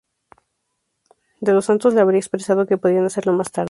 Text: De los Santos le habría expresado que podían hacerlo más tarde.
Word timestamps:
De 1.41 1.53
los 1.53 1.65
Santos 1.65 1.93
le 1.93 2.01
habría 2.01 2.17
expresado 2.19 2.65
que 2.65 2.75
podían 2.79 3.05
hacerlo 3.05 3.33
más 3.33 3.51
tarde. 3.51 3.59